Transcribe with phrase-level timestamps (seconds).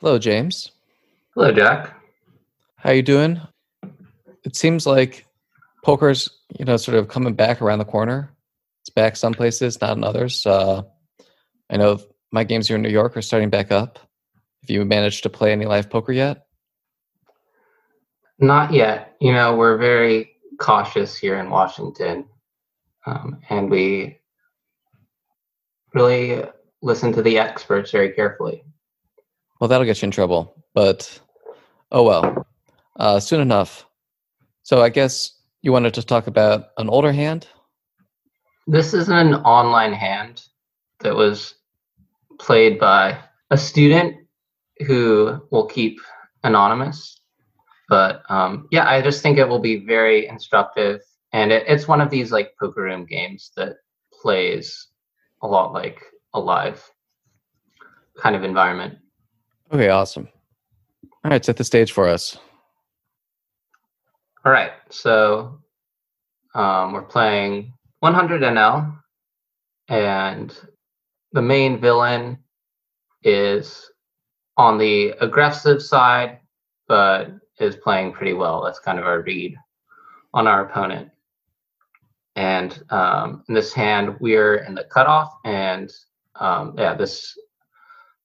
[0.00, 0.70] Hello, James.
[1.34, 1.94] Hello, Jack.
[2.76, 3.38] How you doing?
[4.44, 5.26] It seems like
[5.84, 8.34] poker's, you know, sort of coming back around the corner.
[8.80, 10.46] It's back some places, not in others.
[10.46, 10.84] Uh,
[11.68, 12.00] I know
[12.32, 13.98] my games here in New York are starting back up.
[14.62, 16.46] Have you managed to play any live poker yet?
[18.38, 19.16] Not yet.
[19.20, 22.24] You know, we're very cautious here in Washington,
[23.04, 24.18] um, and we
[25.92, 26.42] really
[26.80, 28.64] listen to the experts very carefully.
[29.60, 31.20] Well, that'll get you in trouble, but
[31.92, 32.46] oh well.
[32.96, 33.86] Uh, soon enough.
[34.62, 35.32] So I guess
[35.62, 37.46] you wanted to talk about an older hand.
[38.66, 40.42] This is an online hand
[41.00, 41.54] that was
[42.38, 43.18] played by
[43.50, 44.16] a student
[44.86, 46.00] who will keep
[46.42, 47.20] anonymous.
[47.88, 51.02] But um, yeah, I just think it will be very instructive.
[51.32, 53.76] And it, it's one of these like poker room games that
[54.22, 54.88] plays
[55.42, 56.82] a lot like a live
[58.18, 58.98] kind of environment.
[59.72, 60.28] Okay, awesome.
[61.24, 62.36] All right, set the stage for us.
[64.44, 65.60] All right, so
[66.54, 68.98] um, we're playing 100 NL,
[69.88, 70.56] and
[71.32, 72.38] the main villain
[73.22, 73.90] is
[74.56, 76.38] on the aggressive side,
[76.88, 78.64] but is playing pretty well.
[78.64, 79.54] That's kind of our read
[80.34, 81.10] on our opponent.
[82.34, 85.92] And um, in this hand, we're in the cutoff, and
[86.36, 87.38] um, yeah, this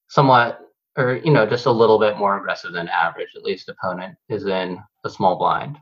[0.08, 0.60] somewhat,
[0.98, 3.30] or you know, just a little bit more aggressive than average.
[3.36, 5.78] At least opponent is in a small blind,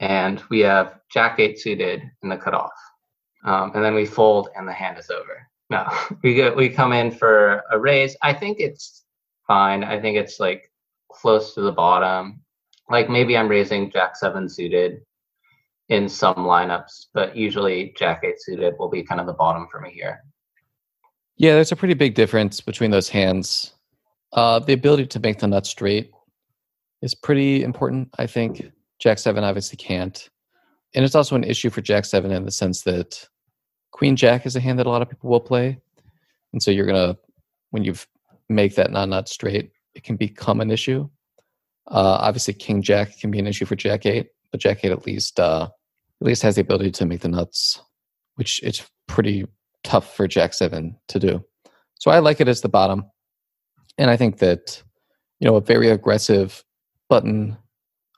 [0.00, 2.72] and we have Jack eight suited in the cutoff,
[3.44, 5.46] um, and then we fold, and the hand is over.
[5.70, 5.86] No,
[6.22, 8.16] we get we come in for a raise.
[8.22, 9.04] I think it's
[9.46, 9.84] fine.
[9.84, 10.70] I think it's like
[11.10, 12.40] close to the bottom.
[12.90, 15.00] Like maybe I'm raising Jack seven suited
[15.88, 19.80] in some lineups, but usually Jack eight suited will be kind of the bottom for
[19.80, 20.22] me here.
[21.36, 23.72] Yeah, there's a pretty big difference between those hands.
[24.34, 26.10] Uh, the ability to make the nut straight
[27.02, 28.70] is pretty important, I think.
[28.98, 30.28] Jack 7 obviously can't.
[30.94, 33.28] And it's also an issue for Jack 7 in the sense that
[33.92, 35.78] Queen Jack is a hand that a lot of people will play.
[36.52, 37.18] And so you're going to,
[37.70, 37.94] when you
[38.48, 41.08] make that non nut straight, it can become an issue.
[41.88, 45.06] Uh, obviously, King Jack can be an issue for Jack 8, but Jack 8 at
[45.06, 45.68] least, uh,
[46.20, 47.80] at least has the ability to make the nuts,
[48.36, 49.46] which it's pretty
[49.84, 51.44] tough for Jack Seven to do.
[52.00, 53.04] So I like it as the bottom,
[53.98, 54.82] and I think that
[55.40, 56.64] you know a very aggressive
[57.08, 57.56] button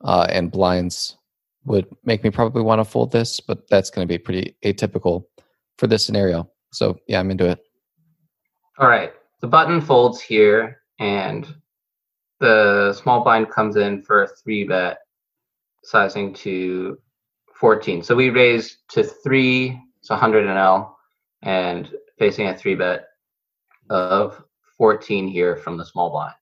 [0.02, 1.16] uh, and blinds
[1.64, 5.24] would make me probably want to fold this, but that's going to be pretty atypical
[5.78, 6.48] for this scenario.
[6.72, 7.58] So yeah, I'm into it.
[8.78, 11.46] All right, the button folds here, and
[12.40, 14.98] the small blind comes in for a three bet,
[15.82, 16.98] sizing to
[17.54, 18.02] 14.
[18.02, 20.90] So we raise to three, it's 100 NL,
[21.42, 23.06] and facing a three bet
[23.88, 24.42] of
[24.78, 26.34] 14 here from the small blind.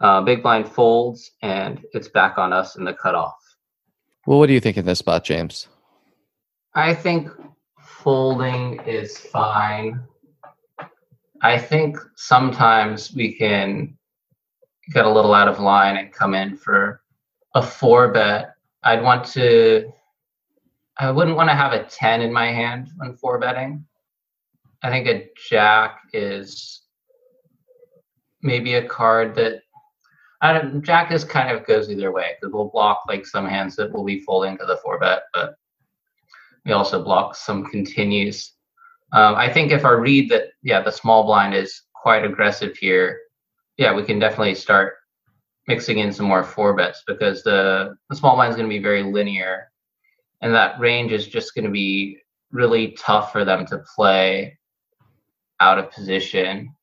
[0.00, 3.36] Uh, big blind folds and it's back on us in the cutoff.
[4.26, 5.68] Well, what do you think in this spot, James?
[6.74, 7.28] I think
[7.80, 10.02] folding is fine.
[11.42, 13.96] I think sometimes we can
[14.92, 17.02] get a little out of line and come in for
[17.54, 18.54] a four bet.
[18.82, 19.92] I'd want to,
[20.98, 23.84] I wouldn't want to have a 10 in my hand when four betting.
[24.82, 26.81] I think a jack is
[28.42, 29.62] maybe a card that
[30.40, 30.82] I don't.
[30.82, 34.04] Jack is kind of goes either way because we'll block like some hands that will
[34.04, 35.54] be folding to the four bet, but
[36.64, 38.52] we also block some continues.
[39.12, 43.20] Um, I think if I read that yeah the small blind is quite aggressive here,
[43.76, 44.94] yeah we can definitely start
[45.68, 48.82] mixing in some more four bets because the the small blind is going to be
[48.82, 49.70] very linear,
[50.40, 52.18] and that range is just going to be
[52.50, 54.58] really tough for them to play
[55.60, 56.74] out of position.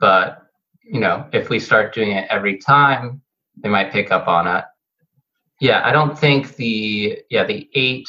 [0.00, 0.39] But,
[0.92, 3.22] you know, if we start doing it every time,
[3.56, 4.64] they might pick up on it.
[5.60, 8.08] Yeah, I don't think the, yeah, the eight,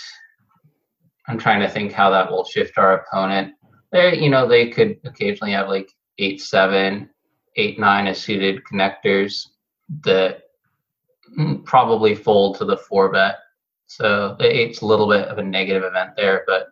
[1.27, 3.53] I'm trying to think how that will shift our opponent.
[3.91, 7.09] They, you know, they could occasionally have like eight, seven,
[7.55, 9.47] eight, nine as suited connectors
[10.03, 10.43] that
[11.65, 13.39] probably fold to the four bet.
[13.85, 16.69] So the eight's a little bit of a negative event there, but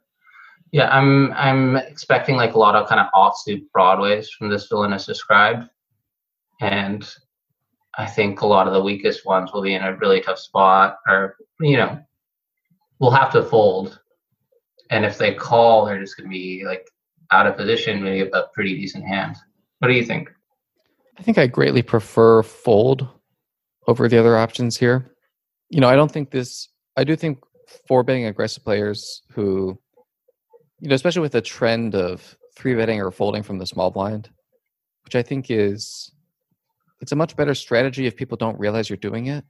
[0.71, 5.05] yeah, I'm I'm expecting like a lot of kind of offsuit broadways from this villainous
[5.05, 5.67] described,
[6.59, 7.07] and
[7.97, 10.97] I think a lot of the weakest ones will be in a really tough spot,
[11.07, 11.99] or you know,
[12.99, 13.99] we'll have to fold,
[14.89, 16.87] and if they call, they're just going to be like
[17.31, 19.35] out of position, maybe a pretty decent hand.
[19.79, 20.29] What do you think?
[21.17, 23.07] I think I greatly prefer fold
[23.87, 25.11] over the other options here.
[25.69, 26.69] You know, I don't think this.
[26.95, 27.39] I do think
[27.87, 29.79] four betting aggressive players who
[30.79, 34.29] you know, especially with the trend of three betting or folding from the small blind,
[35.03, 36.11] which I think is
[37.01, 39.45] it's a much better strategy if people don't realize you're doing it.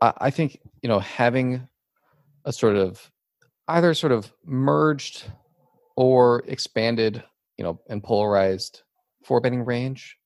[0.00, 1.66] I, I think you know having
[2.44, 3.10] a sort of
[3.68, 5.24] either sort of merged
[5.96, 7.22] or expanded,
[7.56, 8.82] you know, and polarized
[9.24, 10.16] four betting range.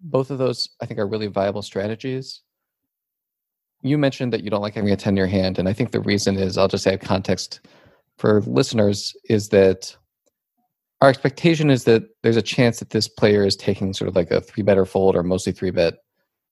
[0.00, 2.42] Both of those I think are really viable strategies.
[3.82, 6.00] You mentioned that you don't like having a 10 year hand, and I think the
[6.00, 7.60] reason is I'll just add context
[8.18, 9.96] for listeners is that
[11.04, 14.30] our expectation is that there's a chance that this player is taking sort of like
[14.30, 15.94] a three bet or fold or mostly three bet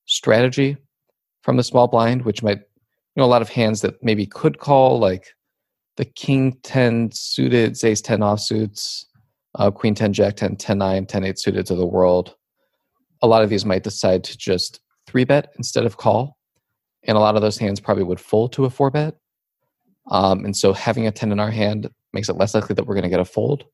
[0.05, 0.77] strategy
[1.43, 4.59] from the small blind, which might, you know, a lot of hands that maybe could
[4.59, 5.29] call like
[5.97, 9.07] the king 10 suited, ace 10 offsuits,
[9.55, 12.35] uh, queen 10, jack 10, 10 9, 10 8 suited to the world.
[13.23, 16.37] A lot of these might decide to just three bet instead of call.
[17.05, 19.15] And a lot of those hands probably would fold to a four bet.
[20.11, 22.95] Um, and so having a 10 in our hand makes it less likely that we're
[22.95, 23.65] going to get a fold,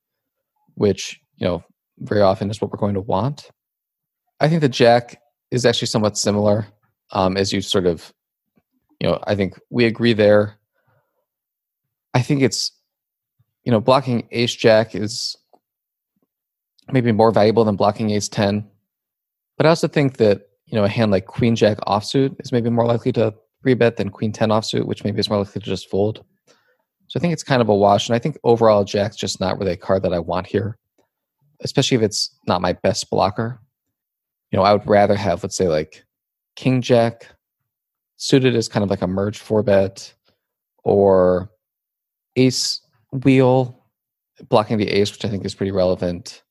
[0.78, 1.62] which, you know,
[1.98, 3.50] very often is what we're going to want.
[4.40, 5.20] I think the jack
[5.50, 6.66] is actually somewhat similar
[7.10, 8.12] um, as you sort of,
[9.00, 10.56] you know, I think we agree there.
[12.14, 12.70] I think it's,
[13.64, 15.36] you know, blocking ace jack is
[16.92, 18.64] maybe more valuable than blocking ace 10.
[19.56, 22.70] But I also think that, you know, a hand like queen jack offsuit is maybe
[22.70, 23.34] more likely to
[23.66, 26.24] rebet than queen 10 offsuit, which maybe is more likely to just fold.
[27.08, 28.08] So I think it's kind of a wash.
[28.08, 30.78] And I think overall, jack's just not really a card that I want here,
[31.62, 33.60] especially if it's not my best blocker.
[34.50, 36.04] You know, I would rather have, let's say, like
[36.56, 37.26] king jack
[38.16, 40.12] suited as kind of like a merge four bet
[40.84, 41.50] or
[42.36, 42.80] ace
[43.12, 43.78] wheel
[44.48, 46.42] blocking the ace, which I think is pretty relevant.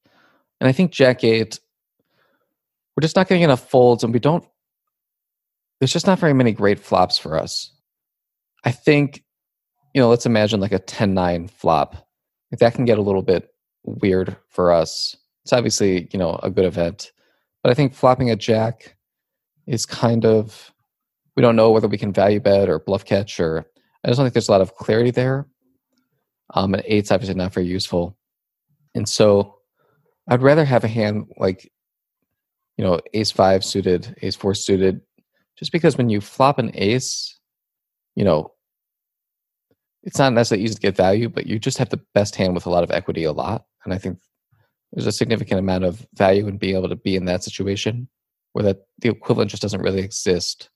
[0.59, 1.59] And I think Jack 8,
[2.95, 4.43] we're just not getting enough folds, and we don't,
[5.79, 7.71] there's just not very many great flops for us.
[8.63, 9.23] I think,
[9.97, 12.07] you know, let's imagine like a 10 9 flop.
[12.51, 13.49] If that can get a little bit
[13.83, 17.11] weird for us, it's obviously, you know, a good event.
[17.63, 18.95] But I think flopping a Jack
[19.65, 20.71] is kind of,
[21.35, 23.65] we don't know whether we can value bet or bluff catch, or
[24.03, 25.47] I just don't think there's a lot of clarity there.
[26.53, 28.15] Um, and eight's obviously not very useful.
[28.93, 29.55] And so
[30.29, 31.71] I'd rather have a hand like,
[32.77, 35.01] you know, ace five suited, ace four suited,
[35.57, 37.39] just because when you flop an ace,
[38.15, 38.51] you know,
[40.07, 42.65] it's not necessarily easy to get value, but you just have the best hand with
[42.65, 43.65] a lot of equity a lot.
[43.83, 44.19] And I think
[44.93, 48.07] there's a significant amount of value in being able to be in that situation
[48.53, 50.69] where that the equivalent just doesn't really exist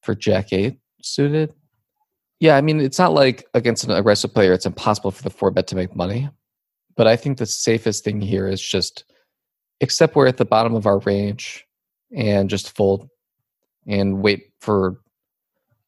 [0.00, 1.52] for jack eight suited.
[2.40, 5.50] Yeah, I mean, it's not like against an aggressive player, it's impossible for the four
[5.50, 6.30] bet to make money.
[6.96, 9.04] But I think the safest thing here is just
[9.82, 11.66] accept we're at the bottom of our range
[12.16, 13.10] and just fold
[13.86, 15.02] and wait for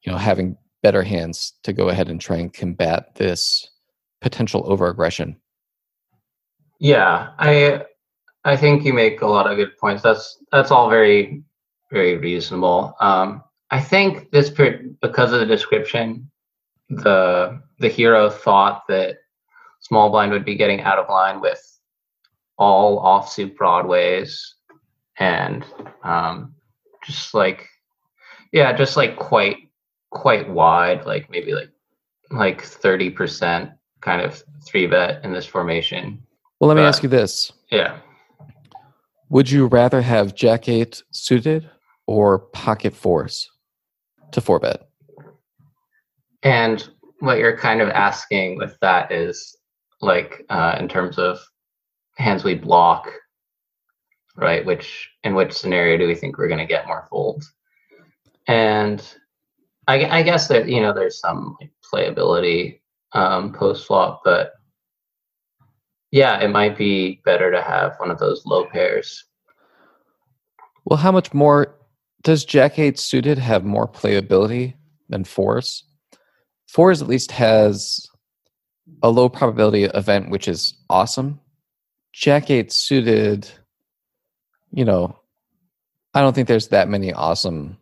[0.02, 3.69] you know having better hands to go ahead and try and combat this
[4.21, 5.35] potential over aggression.
[6.79, 7.83] Yeah, I
[8.44, 10.05] I think you make a lot of good points.
[10.05, 11.43] That's that's all very
[11.91, 12.94] very reasonable.
[13.00, 13.43] Um,
[13.73, 16.31] I think this because of the description,
[16.89, 19.17] the the hero thought that
[19.81, 21.61] small blind would be getting out of line with
[22.59, 24.55] all offsuit broadways
[25.19, 25.65] and
[26.05, 26.55] um,
[27.05, 27.67] just like
[28.53, 29.66] yeah just like quite
[30.17, 31.71] quite wide like maybe like
[32.31, 36.20] like 30% kind of three bet in this formation
[36.61, 37.99] well let me ask you this yeah
[39.29, 41.69] would you rather have jack eight suited
[42.06, 43.51] or pocket fours
[44.32, 44.89] to four bet
[46.43, 46.89] and
[47.20, 49.56] what you're kind of asking with that is
[50.01, 51.39] like uh, in terms of
[52.17, 53.11] hands we block,
[54.37, 54.65] right?
[54.65, 57.53] Which in which scenario do we think we're going to get more folds?
[58.46, 59.03] And
[59.86, 62.81] I, I, guess that you know there's some like, playability
[63.12, 64.52] um, post flop, but
[66.10, 69.24] yeah, it might be better to have one of those low pairs.
[70.84, 71.76] Well, how much more
[72.22, 74.74] does Jack Eight suited have more playability
[75.08, 75.84] than fours?
[76.69, 78.08] Fours at least has
[79.02, 81.40] a low probability event, which is awesome.
[82.12, 83.48] Jack eight suited,
[84.72, 85.19] you know,
[86.14, 87.76] I don't think there's that many awesome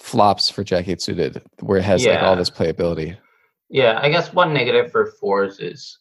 [0.00, 2.14] flops for Jack eight suited where it has yeah.
[2.14, 3.16] like all this playability.
[3.68, 5.98] Yeah, I guess one negative for fours is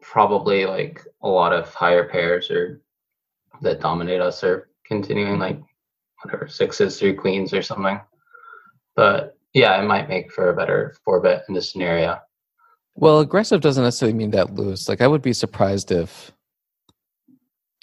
[0.00, 2.80] probably like a lot of higher pairs or
[3.60, 5.60] that dominate us are continuing like
[6.22, 8.00] whatever sixes through queens or something.
[8.94, 12.18] But yeah, it might make for a better four bet in this scenario.
[12.94, 14.88] Well, aggressive doesn't necessarily mean that loose.
[14.88, 16.32] Like I would be surprised if,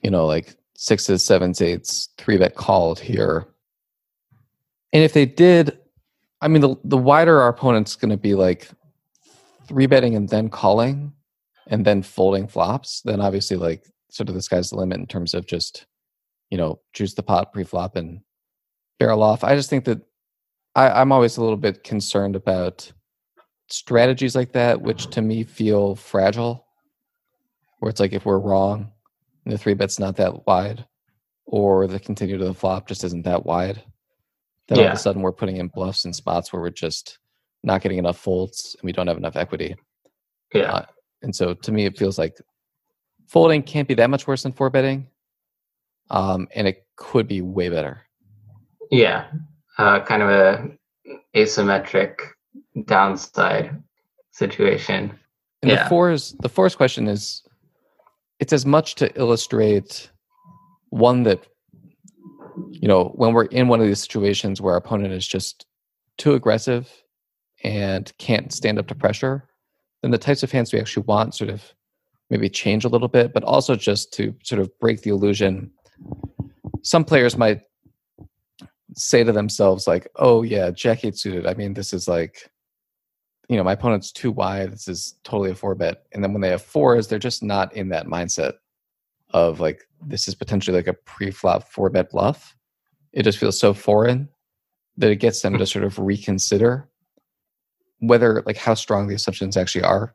[0.02, 3.48] you know, like sixes, sevens, eights, three bet called here.
[4.94, 5.78] And if they did,
[6.42, 8.70] I mean, the the wider our opponent's going to be like
[9.68, 11.14] three betting and then calling,
[11.68, 15.34] and then folding flops, then obviously like sort of the sky's the limit in terms
[15.34, 15.86] of just,
[16.52, 18.22] you know, juice the pot pre-flop and
[19.00, 19.44] barrel off.
[19.44, 20.02] I just think that
[20.76, 22.92] I, I'm always a little bit concerned about
[23.70, 26.68] strategies like that, which to me feel fragile.
[27.80, 28.92] Where it's like if we're wrong,
[29.46, 30.86] the three bet's not that wide,
[31.46, 33.82] or the continue to the flop just isn't that wide,
[34.67, 37.20] then all of a sudden we're putting in bluffs in spots where we're just
[37.63, 39.75] not getting enough folds and we don't have enough equity.
[40.53, 40.72] Yeah.
[40.72, 40.86] Uh,
[41.22, 42.38] And so to me, it feels like
[43.27, 45.08] folding can't be that much worse than four betting,
[46.10, 48.01] um, and it could be way better.
[48.91, 49.25] Yeah.
[49.77, 50.70] Uh, kind of a
[51.36, 52.20] asymmetric
[52.86, 53.82] downside
[54.32, 55.17] situation.
[55.62, 55.84] And Yeah.
[55.84, 57.41] the fours, the fours question is,
[58.39, 60.12] it's as much to illustrate
[60.89, 61.48] one that,
[62.69, 65.65] you know, when we're in one of these situations where our opponent is just
[66.17, 66.89] too aggressive
[67.63, 69.48] and can't stand up to pressure,
[70.01, 71.74] then the types of hands we actually want sort of
[72.29, 75.72] maybe change a little bit, but also just to sort of break the illusion.
[76.83, 77.62] Some players might
[78.95, 81.48] say to themselves, like, oh, yeah, Jack eight suited.
[81.48, 82.50] I mean, this is like,
[83.50, 84.72] you know, my opponent's too wide.
[84.72, 86.03] This is totally a four bet.
[86.12, 88.53] And then when they have fours, they're just not in that mindset
[89.34, 92.56] of like, this is potentially like a pre flop four bet bluff.
[93.12, 94.30] It just feels so foreign
[94.98, 95.66] that it gets them to hmm.
[95.66, 96.90] sort of reconsider
[98.00, 100.13] whether, like, how strong the assumptions actually are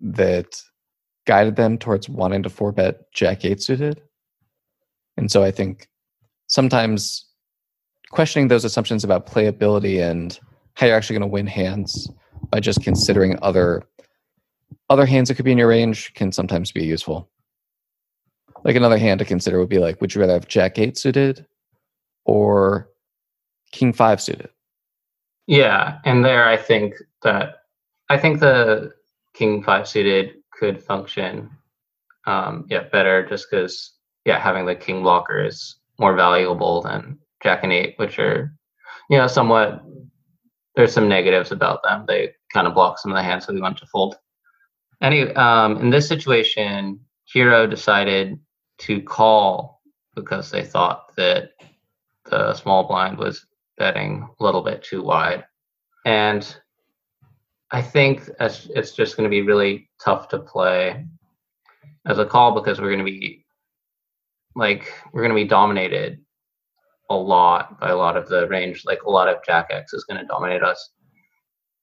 [0.00, 0.62] that
[1.26, 4.00] guided them towards wanting to four bet Jack eight suited.
[5.16, 5.88] And so I think
[6.46, 7.26] sometimes
[8.10, 10.38] questioning those assumptions about playability and
[10.74, 12.08] how you're actually going to win hands
[12.50, 13.82] by just considering other
[14.88, 17.28] other hands that could be in your range can sometimes be useful.
[18.64, 21.46] Like another hand to consider would be like, would you rather have Jack eight suited
[22.24, 22.88] or
[23.72, 24.48] King five suited?
[25.46, 27.62] Yeah, and there I think that
[28.08, 28.92] I think the
[29.36, 31.50] king five suited could function
[32.26, 33.92] um yeah better just because
[34.24, 38.52] yeah having the king blocker is more valuable than jack and eight which are
[39.10, 39.82] you know somewhat
[40.74, 43.60] there's some negatives about them they kind of block some of the hands that we
[43.60, 44.16] want to fold
[45.02, 48.38] anyway um in this situation hero decided
[48.78, 49.80] to call
[50.14, 51.50] because they thought that
[52.24, 53.46] the small blind was
[53.78, 55.44] betting a little bit too wide
[56.06, 56.56] and
[57.70, 61.04] I think it's, just going to be really tough to play
[62.06, 63.44] as a call because we're going to be
[64.54, 66.20] like we're going to be dominated
[67.10, 68.84] a lot by a lot of the range.
[68.86, 70.90] Like a lot of Jack X is going to dominate us,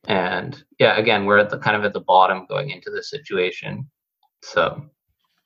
[0.08, 3.90] and yeah, again, we're at the kind of at the bottom going into this situation.
[4.42, 4.90] So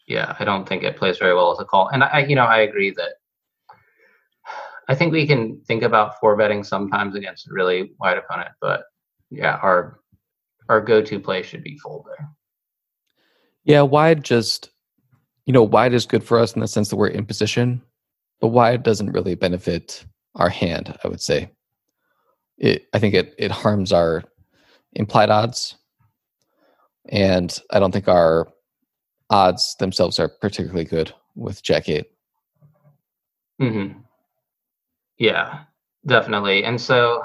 [0.08, 1.90] yeah, I don't think it plays very well as a call.
[1.90, 3.16] And I, you know, I agree that
[4.88, 8.84] I think we can think about four betting sometimes against a really wide opponent, but
[9.30, 10.00] yeah, our
[10.70, 12.30] our go-to play should be fold there.
[13.66, 14.70] Yeah, wide just
[15.46, 17.82] you know, wide is good for us in the sense that we're in position,
[18.42, 21.50] but wide doesn't really benefit our hand, I would say.
[22.58, 24.24] It I think it it harms our
[24.94, 25.76] implied odds.
[27.10, 28.48] And I don't think our
[29.30, 32.06] odds themselves are particularly good with Jack 8.
[33.60, 33.88] hmm
[35.18, 35.64] Yeah,
[36.06, 36.64] definitely.
[36.64, 37.24] And so,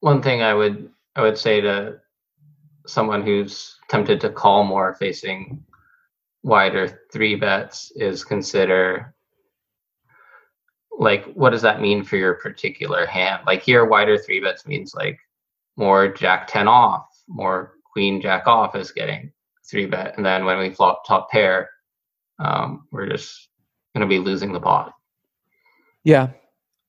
[0.00, 2.00] one thing I would I would say to
[2.86, 5.64] someone who's tempted to call more facing
[6.42, 9.14] wider three bets is consider
[10.98, 14.94] like what does that mean for your particular hand like here wider three bets means
[14.94, 15.18] like
[15.76, 19.32] more jack 10 off more queen jack off is getting
[19.70, 21.70] three bet and then when we flop top pair
[22.38, 23.48] um, we're just
[23.94, 24.92] going to be losing the pot
[26.04, 26.28] Yeah.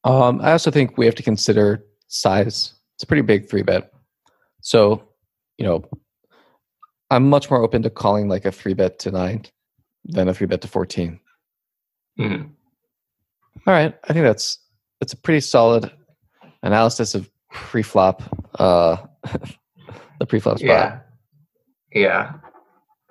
[0.04, 2.74] Um, I also think we have to consider size.
[2.96, 3.92] It's a pretty big three bet.
[4.62, 5.04] So,
[5.58, 5.84] you know,
[7.10, 9.46] I'm much more open to calling like a three bet to nine
[10.06, 11.20] than a three bet to 14.
[12.20, 12.50] Mhm.
[13.66, 13.98] All right.
[14.08, 14.60] I think that's
[15.00, 15.92] that's a pretty solid
[16.64, 18.24] analysis of pre-flop,
[18.60, 18.98] uh,
[20.20, 20.68] the pre-flop spot.
[20.68, 21.00] Yeah.
[21.92, 22.34] Yeah.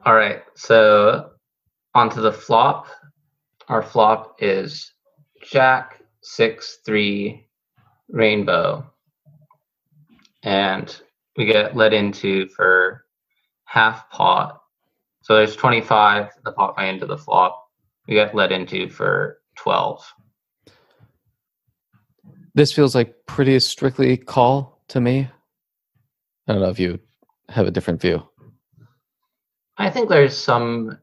[0.07, 0.45] All right.
[0.55, 1.31] So
[1.93, 2.87] onto the flop.
[3.67, 4.93] Our flop is
[5.43, 7.45] Jack six three
[8.09, 8.89] rainbow.
[10.45, 10.97] And
[11.37, 13.05] we get let into for
[13.65, 14.61] half pot.
[15.23, 17.65] So there's 25 the pot way into the flop.
[18.07, 20.07] We get let into for 12.
[22.55, 25.29] This feels like pretty strictly call to me.
[26.47, 27.01] I don't know if you
[27.49, 28.23] have a different view.
[29.79, 30.99] I think there's some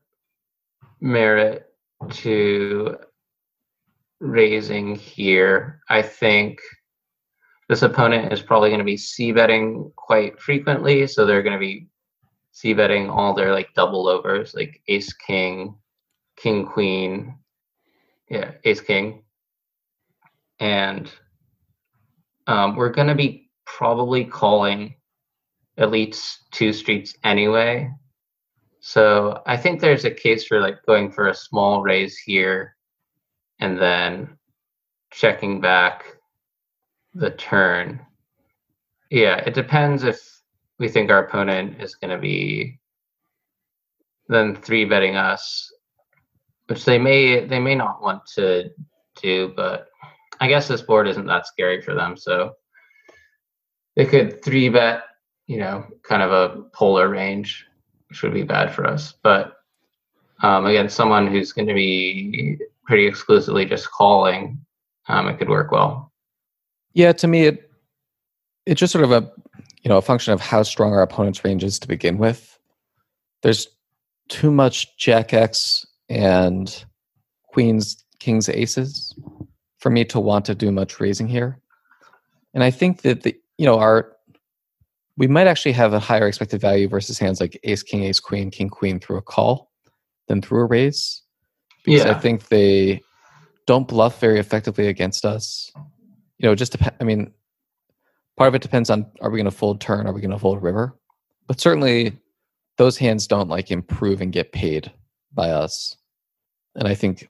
[1.00, 1.74] merit
[2.10, 2.98] to
[4.20, 5.82] raising here.
[5.90, 6.60] I think
[7.70, 11.60] this opponent is probably going to be c betting quite frequently, so they're going to
[11.60, 11.88] be
[12.52, 15.76] c betting all their like double overs, like ace king,
[16.36, 17.38] king queen,
[18.30, 19.24] yeah, ace king.
[20.60, 21.12] And
[22.48, 24.96] um, we're going to be probably calling
[25.78, 27.92] at least two streets anyway.
[28.86, 32.76] So I think there's a case for like going for a small raise here
[33.62, 34.38] and then
[35.10, 36.04] checking back
[37.14, 38.06] the turn.
[39.10, 40.20] Yeah, it depends if
[40.80, 42.78] we think our opponent is going to be
[44.28, 45.72] then three betting us,
[46.68, 48.70] which they may they may not want to
[49.22, 49.88] do, but
[50.42, 52.52] I guess this board isn't that scary for them, so
[53.96, 55.04] they could three bet,
[55.48, 57.66] you know, kind of a polar range,
[58.14, 59.16] which would be bad for us.
[59.24, 59.56] But
[60.44, 64.64] um, against someone who's going to be pretty exclusively just calling,
[65.08, 66.12] um, it could work well.
[66.94, 67.72] Yeah, to me, it
[68.68, 69.32] it's just sort of a
[69.82, 72.60] you know a function of how strong our opponent's range is to begin with.
[73.42, 73.68] There's
[74.30, 76.86] too much Jack X and
[77.48, 79.18] Queens, Kings, Aces
[79.80, 81.60] for me to want to do much raising here.
[82.54, 84.13] And I think that the you know our
[85.18, 88.50] we might actually have a higher expected value versus hands like Ace, King, Ace, Queen,
[88.50, 89.72] King, Queen through a call
[90.28, 91.22] than through a raise
[91.84, 92.12] because yeah.
[92.12, 93.02] I think they
[93.68, 95.72] don't bluff very effectively against us.
[96.38, 97.32] You know, just dep- I mean,
[98.38, 100.40] part of it depends on are we going to fold turn, are we going to
[100.40, 100.98] fold river,
[101.48, 102.18] but certainly
[102.78, 104.92] those hands don't like improve and get paid
[105.34, 105.96] by us.
[106.76, 107.30] And I think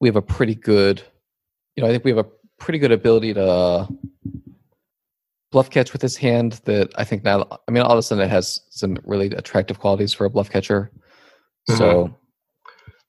[0.00, 1.02] we have a pretty good,
[1.76, 2.28] you know, I think we have a
[2.58, 3.88] pretty good ability to
[5.50, 8.24] bluff catch with his hand that I think now, I mean, all of a sudden
[8.24, 10.90] it has some really attractive qualities for a bluff catcher.
[11.68, 11.78] Mm-hmm.
[11.78, 12.16] So,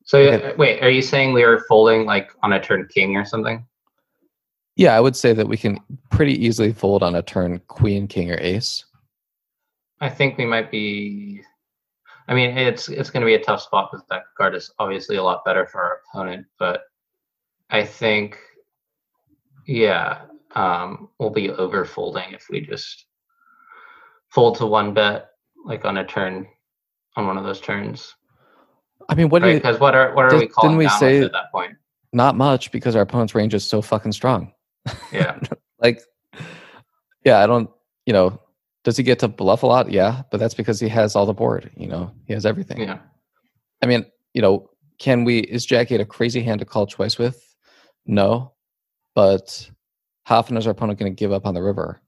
[0.05, 3.25] so uh, wait, are you saying we are folding like on a turn king or
[3.25, 3.65] something?
[4.75, 5.79] Yeah, I would say that we can
[6.09, 8.83] pretty easily fold on a turn queen, king, or ace.
[9.99, 11.41] I think we might be.
[12.27, 15.17] I mean, it's it's going to be a tough spot because that card is obviously
[15.17, 16.83] a lot better for our opponent, but
[17.69, 18.37] I think,
[19.67, 20.21] yeah,
[20.55, 23.05] um, we'll be over folding if we just
[24.29, 25.31] fold to one bet,
[25.65, 26.47] like on a turn,
[27.15, 28.15] on one of those turns.
[29.09, 29.55] I mean, what right?
[29.55, 31.75] because what are what are we calling we say at that point?
[32.13, 34.53] Not much because our opponent's range is so fucking strong.
[35.11, 35.39] Yeah,
[35.79, 36.01] like,
[37.23, 37.69] yeah, I don't,
[38.05, 38.39] you know,
[38.83, 39.91] does he get to bluff a lot?
[39.91, 41.71] Yeah, but that's because he has all the board.
[41.75, 42.81] You know, he has everything.
[42.81, 42.99] Yeah.
[43.81, 45.39] I mean, you know, can we?
[45.39, 47.55] Is Jack eight a crazy hand to call twice with?
[48.05, 48.53] No,
[49.15, 49.69] but
[50.23, 52.01] how often is our opponent going to give up on the river?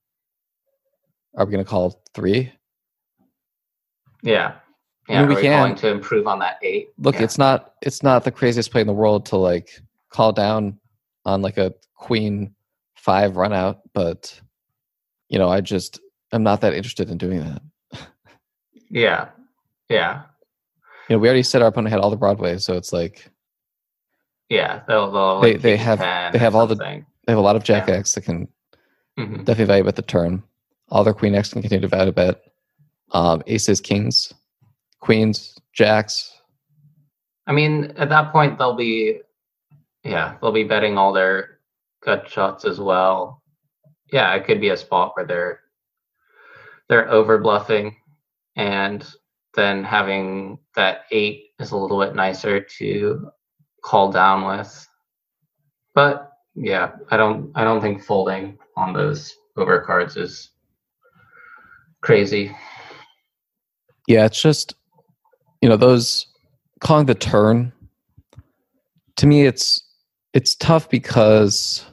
[1.35, 2.51] Are we going to call three?
[4.21, 4.55] Yeah.
[5.09, 6.89] Yeah, I mean, we can to improve on that eight.
[6.97, 7.23] Look, yeah.
[7.23, 9.69] it's not it's not the craziest play in the world to like
[10.09, 10.79] call down
[11.25, 12.55] on like a queen
[12.95, 14.39] five run out, but
[15.27, 15.99] you know, I just
[16.31, 17.61] I'm not that interested in doing that.
[18.89, 19.29] yeah.
[19.89, 20.23] Yeah.
[21.09, 23.29] You know, we already said our opponent had all the Broadway, so it's like
[24.47, 25.99] Yeah, they'll, they'll they, they have
[26.31, 27.95] they have all the they have a lot of Jack yeah.
[27.95, 28.47] X that can
[29.17, 29.37] mm-hmm.
[29.37, 30.43] definitely value bet the turn.
[30.89, 32.41] All their Queen X can continue to value bet.
[33.11, 34.33] Um, aces, kings,
[34.99, 36.31] queens, jacks.
[37.45, 39.21] I mean, at that point they'll be
[40.03, 41.59] yeah, they'll be betting all their
[42.03, 43.41] gut shots as well.
[44.11, 45.59] Yeah, it could be a spot where they're
[46.89, 47.95] they're over bluffing
[48.55, 49.07] and
[49.55, 53.29] then having that eight is a little bit nicer to
[53.83, 54.87] call down with
[55.93, 60.51] but yeah i don't i don't think folding on those over cards is
[62.01, 62.55] crazy
[64.07, 64.75] yeah it's just
[65.61, 66.27] you know those
[66.79, 67.71] calling the turn
[69.15, 69.81] to me it's
[70.33, 71.85] it's tough because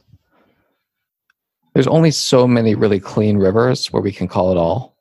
[1.74, 4.96] there's only so many really clean rivers where we can call it all.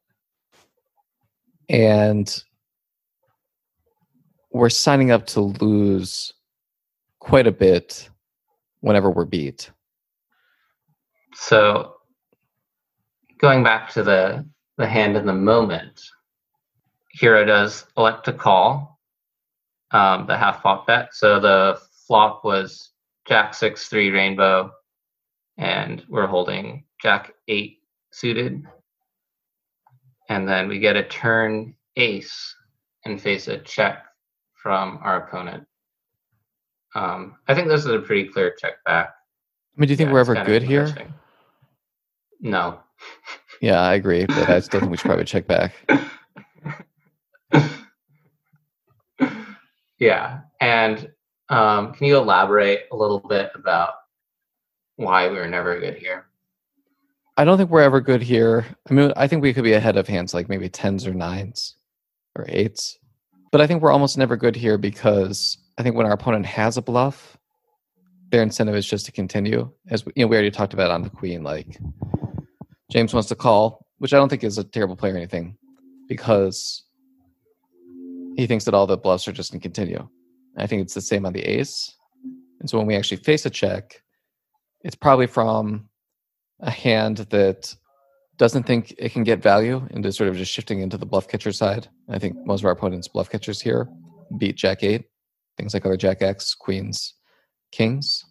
[1.67, 2.43] And
[4.51, 6.33] we're signing up to lose
[7.19, 8.09] quite a bit
[8.81, 9.71] whenever we're beat.
[11.33, 11.95] So
[13.39, 14.45] going back to the
[14.77, 16.01] the hand in the moment,
[17.11, 18.99] Hero does elect to call
[19.91, 21.13] um, the half pot bet.
[21.13, 22.91] So the flop was
[23.27, 24.71] Jack six three rainbow,
[25.57, 27.79] and we're holding jack eight
[28.11, 28.63] suited.
[30.29, 32.55] And then we get a turn ace
[33.05, 34.05] and face a check
[34.61, 35.65] from our opponent.
[36.95, 39.09] Um, I think this is a pretty clear check back.
[39.09, 40.93] I mean, do you think yeah, we're ever good here?
[42.41, 42.79] No.
[43.61, 45.73] yeah, I agree, but I still think we should probably check back.
[49.99, 51.11] yeah, and
[51.49, 53.93] um, can you elaborate a little bit about
[54.95, 56.25] why we were never good here?
[57.37, 58.65] I don't think we're ever good here.
[58.89, 61.75] I mean, I think we could be ahead of hands like maybe tens or nines
[62.35, 62.97] or eights.
[63.51, 66.75] But I think we're almost never good here because I think when our opponent has
[66.75, 67.37] a bluff,
[68.31, 69.71] their incentive is just to continue.
[69.89, 71.41] As we, you know, we already talked about on the queen.
[71.41, 71.79] Like
[72.91, 75.57] James wants to call, which I don't think is a terrible play or anything,
[76.09, 76.83] because
[78.35, 80.07] he thinks that all the bluffs are just going to continue.
[80.57, 81.95] I think it's the same on the ace.
[82.59, 84.03] And so when we actually face a check,
[84.81, 85.87] it's probably from
[86.59, 87.73] a hand that
[88.35, 91.53] doesn't think it can get value into sort of just shifting into the bluff catcher
[91.53, 91.87] side.
[92.09, 93.87] I think most of our opponents' bluff catchers here
[94.37, 95.05] beat Jack eight,
[95.59, 97.13] things like other Jack X, Queens,
[97.71, 98.23] Kings.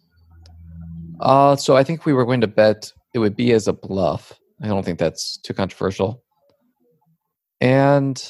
[1.19, 4.33] Uh, so I think we were going to bet it would be as a bluff.
[4.61, 6.23] I don't think that's too controversial.
[7.61, 8.21] And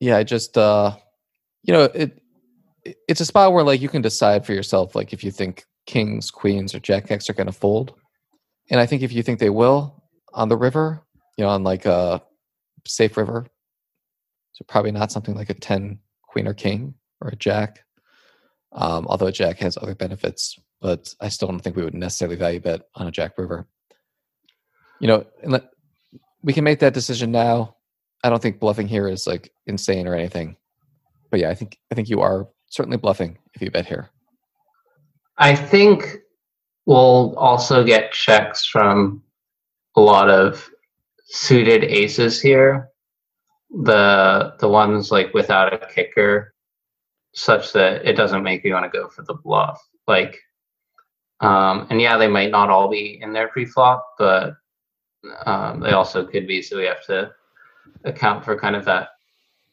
[0.00, 0.96] yeah, I just uh,
[1.62, 2.20] you know it
[3.08, 6.30] it's a spot where like you can decide for yourself like if you think kings,
[6.30, 7.94] queens, or jack X are going to fold.
[8.70, 11.02] And I think if you think they will on the river,
[11.38, 12.22] you know, on like a
[12.86, 13.46] safe river,
[14.52, 17.83] so probably not something like a 10 queen or king or a jack.
[18.74, 22.60] Um, although jack has other benefits, but I still don't think we would necessarily value
[22.60, 23.68] bet on a jack river.
[25.00, 25.70] You know, let,
[26.42, 27.76] we can make that decision now.
[28.22, 30.56] I don't think bluffing here is like insane or anything.
[31.30, 34.10] But yeah, I think I think you are certainly bluffing if you bet here.
[35.38, 36.18] I think
[36.86, 39.22] we'll also get checks from
[39.96, 40.68] a lot of
[41.26, 42.88] suited aces here.
[43.82, 46.53] The the ones like without a kicker,
[47.34, 49.80] such that it doesn't make you want to go for the bluff.
[50.06, 50.38] Like,
[51.40, 54.54] um, and yeah, they might not all be in there pre-flop, but
[55.46, 56.62] um, they also could be.
[56.62, 57.32] So we have to
[58.04, 59.08] account for kind of that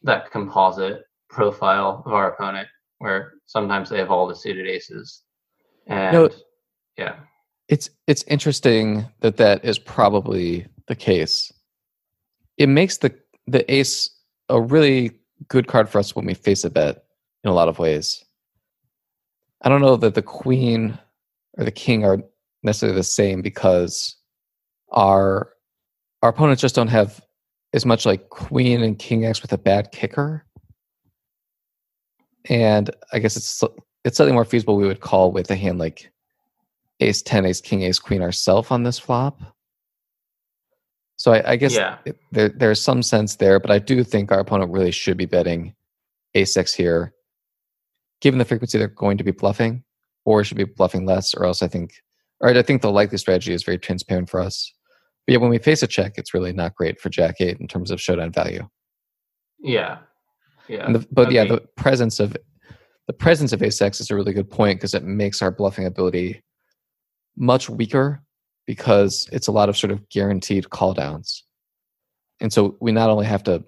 [0.03, 5.21] that composite profile of our opponent, where sometimes they have all the suited aces,
[5.87, 6.29] and no,
[6.97, 7.15] yeah,
[7.67, 11.51] it's it's interesting that that is probably the case.
[12.57, 13.13] It makes the
[13.45, 14.09] the ace
[14.49, 15.11] a really
[15.47, 17.03] good card for us when we face a bet
[17.43, 18.23] in a lot of ways.
[19.61, 20.97] I don't know that the queen
[21.57, 22.19] or the king are
[22.63, 24.15] necessarily the same because
[24.91, 25.53] our
[26.21, 27.21] our opponents just don't have
[27.73, 30.45] as much like queen and king x with a bad kicker
[32.49, 33.63] and i guess it's
[34.03, 36.11] it's slightly more feasible we would call with a hand like
[36.99, 39.39] ace 10 ace king ace queen ourself on this flop
[41.15, 41.97] so i, I guess yeah.
[42.05, 45.25] it, there, there's some sense there but i do think our opponent really should be
[45.25, 45.73] betting
[46.35, 47.13] ace x here
[48.21, 49.83] given the frequency they're going to be bluffing
[50.25, 51.91] or should be bluffing less or else i think
[52.41, 54.71] all right, i think the likely strategy is very transparent for us
[55.25, 57.67] but yeah when we face a check it's really not great for jack 8 in
[57.67, 58.67] terms of showdown value
[59.59, 59.99] yeah
[60.67, 61.35] yeah the, but okay.
[61.35, 62.35] yeah the presence of
[63.07, 65.85] the presence of ace x is a really good point because it makes our bluffing
[65.85, 66.41] ability
[67.35, 68.21] much weaker
[68.65, 71.43] because it's a lot of sort of guaranteed call downs.
[72.39, 73.63] And so we not only have to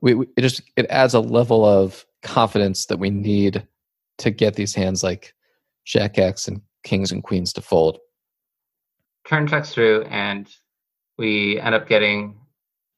[0.00, 3.66] we, we, it just it adds a level of confidence that we need
[4.18, 5.34] to get these hands like
[5.84, 7.98] jack x and kings and queens to fold
[9.26, 10.48] turn checks through and
[11.18, 12.36] we end up getting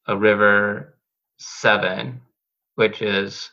[0.07, 0.99] a river
[1.39, 2.21] seven
[2.75, 3.51] which is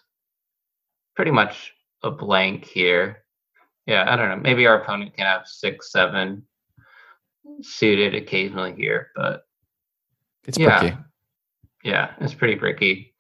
[1.16, 3.22] pretty much a blank here
[3.86, 4.38] yeah, I don't know.
[4.38, 6.44] Maybe our opponent can have six, seven
[7.62, 9.44] suited occasionally here, but
[10.46, 10.98] it's yeah, bricky.
[11.84, 13.14] Yeah, it's pretty bricky.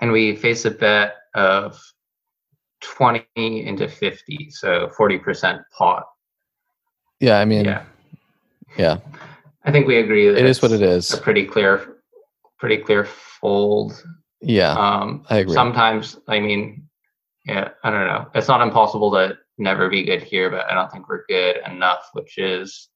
[0.00, 1.80] And we face a bet of
[2.82, 6.04] 20 into 50, so 40% pot.
[7.20, 7.84] Yeah, I mean, yeah.
[8.76, 8.98] Yeah.
[9.64, 11.12] I think we agree that it is what it is.
[11.12, 11.96] A pretty clear,
[12.58, 14.02] pretty clear fold.
[14.40, 14.72] Yeah.
[14.72, 15.54] Um, I agree.
[15.54, 16.86] Sometimes, I mean,
[17.46, 18.28] yeah, I don't know.
[18.34, 22.10] It's not impossible to never be good here, but I don't think we're good enough,
[22.12, 22.88] which is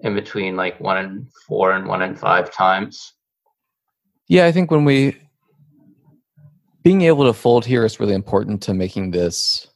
[0.00, 3.14] in between like one and four and one and five times.
[4.28, 5.16] Yeah, I think when we
[6.82, 9.68] being able to fold here is really important to making this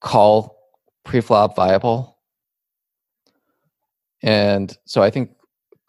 [0.00, 0.56] call
[1.04, 2.18] pre-flop viable.
[4.22, 5.30] And so I think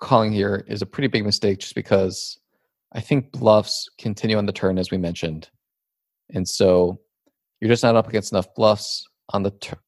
[0.01, 2.38] calling here is a pretty big mistake just because
[2.93, 5.49] I think bluffs continue on the turn as we mentioned.
[6.34, 6.99] And so
[7.60, 9.80] you're just not up against enough bluffs on the turn.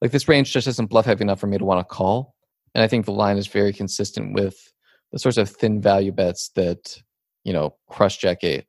[0.00, 2.34] Like this range just isn't bluff heavy enough for me to want to call.
[2.74, 4.56] And I think the line is very consistent with
[5.12, 7.00] the sorts of thin value bets that,
[7.44, 8.66] you know, crush jack eight,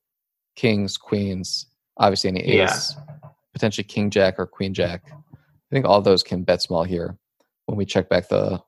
[0.56, 3.30] kings, queens, obviously any ace, yeah.
[3.54, 5.04] potentially king jack or queen jack.
[5.12, 7.18] I think all those can bet small here
[7.66, 8.62] when we check back the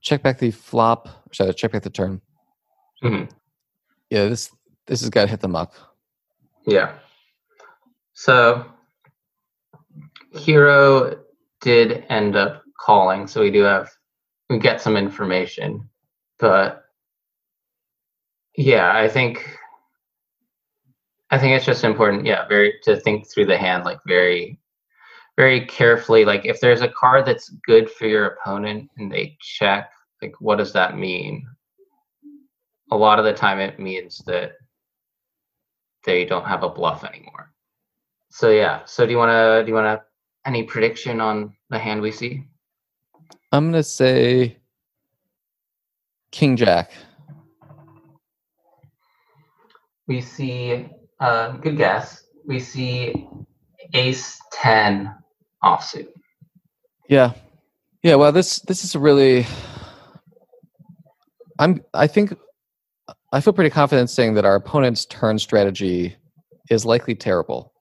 [0.00, 1.08] check back the flop.
[1.32, 2.20] Sorry, check back the turn.
[3.02, 3.32] Mm-hmm.
[4.10, 4.50] Yeah, this
[4.86, 5.74] this has got to hit the muck.
[6.66, 6.94] Yeah.
[8.12, 8.66] So
[10.32, 11.18] Hero
[11.60, 13.90] did end up calling, so we do have
[14.48, 15.88] we get some information,
[16.38, 16.84] but
[18.56, 19.58] yeah, I think
[21.30, 24.58] I think it's just important, yeah, very to think through the hand like very
[25.36, 26.24] very carefully.
[26.24, 29.90] Like if there's a card that's good for your opponent and they check,
[30.20, 31.46] like what does that mean?
[32.90, 34.52] A lot of the time, it means that
[36.04, 37.52] they don't have a bluff anymore.
[38.30, 38.84] So yeah.
[38.84, 40.04] So do you want to do you want to
[40.44, 42.44] any prediction on the hand we see?
[43.52, 44.58] I'm gonna say
[46.32, 46.92] King Jack.
[50.06, 50.88] We see
[51.20, 52.24] uh, good guess.
[52.46, 53.26] We see
[53.94, 55.14] Ace ten
[55.62, 56.08] offsuit.
[57.08, 57.32] Yeah,
[58.02, 58.14] yeah.
[58.16, 59.46] Well, this this is a really.
[61.58, 61.82] I'm.
[61.94, 62.36] I think.
[63.32, 66.16] I feel pretty confident saying that our opponent's turn strategy
[66.68, 67.72] is likely terrible.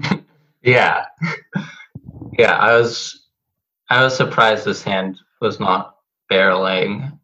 [0.62, 1.06] yeah,
[2.38, 2.56] yeah.
[2.56, 3.28] I was.
[3.90, 5.96] I was surprised this hand was not
[6.30, 7.18] barreling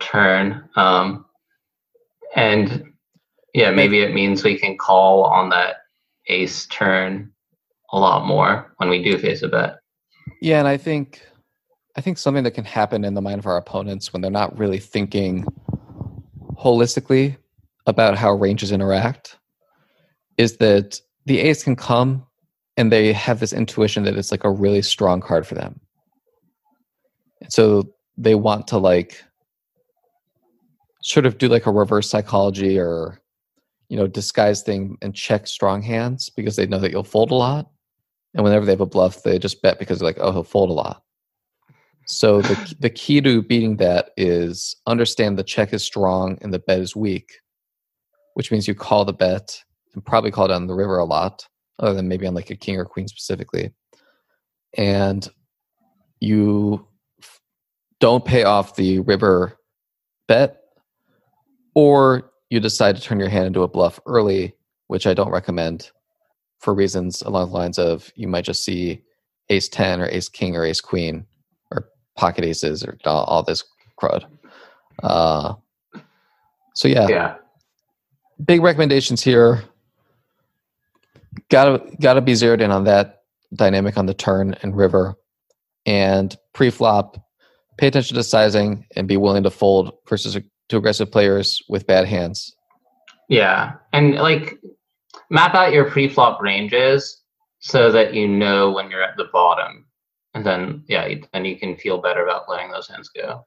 [0.00, 0.68] turn.
[0.76, 1.26] Um,
[2.34, 2.92] and
[3.56, 5.76] yeah, maybe it means we can call on that
[6.26, 7.32] ace turn
[7.90, 9.78] a lot more when we do face a bet.
[10.42, 11.22] Yeah, and I think
[11.96, 14.58] I think something that can happen in the mind of our opponents when they're not
[14.58, 15.46] really thinking
[16.58, 17.38] holistically
[17.86, 19.38] about how ranges interact
[20.36, 22.26] is that the ace can come
[22.76, 25.80] and they have this intuition that it's like a really strong card for them.
[27.40, 27.84] And so
[28.18, 29.24] they want to like
[31.00, 33.18] sort of do like a reverse psychology or
[33.88, 37.34] you know disguise thing and check strong hands because they know that you'll fold a
[37.34, 37.70] lot.
[38.34, 40.70] And whenever they have a bluff they just bet because they're like oh he'll fold
[40.70, 41.02] a lot.
[42.06, 46.58] So the, the key to beating that is understand the check is strong and the
[46.58, 47.32] bet is weak
[48.36, 51.48] which means you call the bet and probably call it on the river a lot
[51.78, 53.72] other than maybe on like a king or queen specifically.
[54.76, 55.26] And
[56.20, 56.86] you
[57.98, 59.56] don't pay off the river
[60.28, 60.60] bet
[61.74, 64.54] or you decide to turn your hand into a bluff early,
[64.86, 65.90] which I don't recommend
[66.58, 69.02] for reasons along the lines of you might just see
[69.48, 71.26] ace 10 or ace king or ace queen
[71.70, 73.64] or pocket aces or all, all this
[74.00, 74.24] crud.
[75.02, 75.54] Uh,
[76.74, 77.08] so yeah.
[77.08, 77.34] Yeah.
[78.44, 79.62] Big recommendations here.
[81.50, 83.22] Gotta gotta be zeroed in on that
[83.54, 85.14] dynamic on the turn and river.
[85.84, 87.16] And pre-flop,
[87.78, 90.36] pay attention to sizing and be willing to fold versus
[90.68, 92.54] to aggressive players with bad hands.
[93.28, 94.58] Yeah, and like
[95.30, 97.22] map out your pre-flop ranges
[97.58, 99.86] so that you know when you're at the bottom,
[100.34, 103.44] and then yeah, then you can feel better about letting those hands go.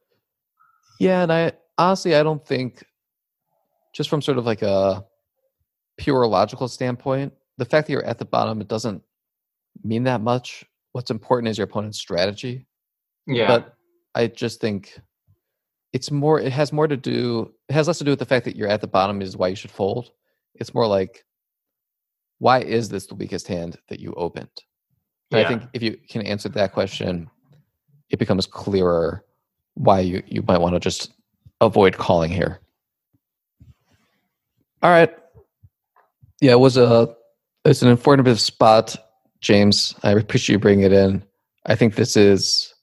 [1.00, 2.84] Yeah, and I honestly I don't think
[3.94, 5.06] just from sort of like a
[5.98, 9.02] pure logical standpoint, the fact that you're at the bottom it doesn't
[9.84, 10.66] mean that much.
[10.92, 12.66] What's important is your opponent's strategy.
[13.28, 13.48] Yeah.
[13.48, 13.76] But
[14.16, 15.00] I just think
[15.94, 18.46] it's more it has more to do it has less to do with the fact
[18.46, 20.12] that you're at the bottom is why you should fold.
[20.56, 21.26] It's more like
[22.40, 24.50] why is this the weakest hand that you opened?
[25.32, 25.42] Yeah.
[25.42, 27.30] i think if you can answer that question
[28.10, 29.24] it becomes clearer
[29.76, 31.14] why you you might want to just
[31.62, 32.60] avoid calling here.
[34.82, 35.16] All right.
[36.42, 37.16] Yeah it was a
[37.66, 38.96] it's an informative spot
[39.42, 39.96] james.
[40.04, 41.24] I appreciate you bringing it in.
[41.66, 42.74] I think this is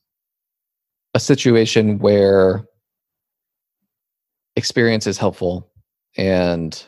[1.15, 2.67] a situation where
[4.57, 5.71] experience is helpful.
[6.17, 6.85] And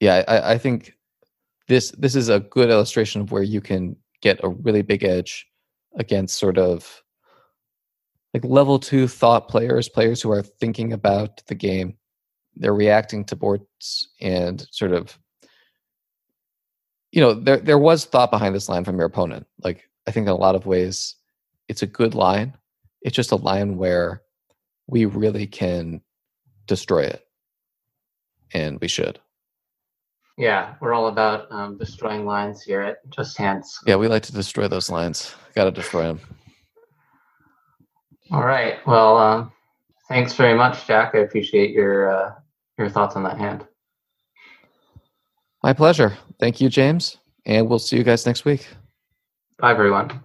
[0.00, 0.94] yeah I, I think
[1.66, 5.46] this this is a good illustration of where you can get a really big edge
[5.96, 7.02] against sort of
[8.34, 11.96] like level two thought players players who are thinking about the game.
[12.56, 15.18] They're reacting to boards and sort of
[17.12, 19.46] you know there there was thought behind this line from your opponent.
[19.62, 21.16] Like i think in a lot of ways
[21.68, 22.56] it's a good line.
[23.02, 24.22] It's just a line where
[24.86, 26.00] we really can
[26.68, 27.26] destroy it.
[28.54, 29.18] And we should.
[30.36, 33.78] Yeah, we're all about um, destroying lines here at Just Hands.
[33.86, 35.34] Yeah, we like to destroy those lines.
[35.56, 36.20] Got to destroy them.
[38.30, 38.78] All right.
[38.86, 39.52] Well, um,
[40.08, 41.14] thanks very much, Jack.
[41.14, 42.34] I appreciate your uh,
[42.78, 43.66] your thoughts on that hand.
[45.64, 46.16] My pleasure.
[46.38, 47.16] Thank you, James.
[47.44, 48.68] And we'll see you guys next week.
[49.58, 50.22] Bye, everyone.